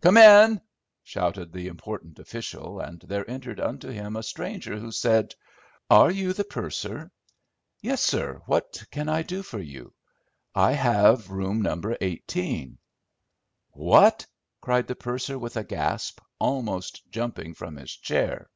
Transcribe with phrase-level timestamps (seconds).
[0.00, 0.62] "Come in!"
[1.02, 6.42] shouted the important official, and there entered unto him a stranger, who said—"Are you the
[6.42, 7.10] purser?"
[7.82, 8.40] "Yes, sir.
[8.46, 9.92] What can I do for you?"
[10.54, 11.82] "I have room No.
[12.00, 12.78] 18."
[13.72, 14.24] "What!"
[14.62, 18.48] cried the purser, with a gasp, almost jumping from his chair.